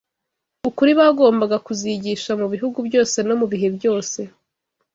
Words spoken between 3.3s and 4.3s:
mu bihe byose.